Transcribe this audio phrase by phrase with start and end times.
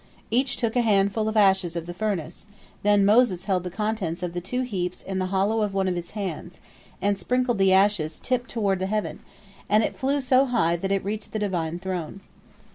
[0.31, 2.47] Each took a handful of ashes of the furnace,
[2.81, 5.93] then Moses held the contents of the two heaps in the hollow of one of
[5.93, 6.57] his hands,
[7.03, 9.19] and sprinkled the ashes tip toward the heaven,
[9.69, 12.21] and it flew so high that it reached the Divine throne.